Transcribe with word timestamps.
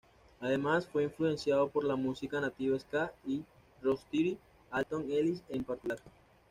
Además 0.39 0.87
fue 0.87 1.03
influenciado 1.03 1.69
por 1.69 1.83
la 1.83 1.95
música 1.95 2.41
nativa 2.41 2.79
ska 2.79 3.13
y 3.23 3.43
rocksteady, 3.83 4.35
Alton 4.71 5.11
Ellis 5.11 5.43
en 5.49 5.63
particular. 5.63 5.99